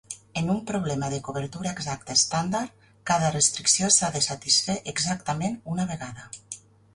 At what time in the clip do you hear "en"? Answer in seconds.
0.39-0.47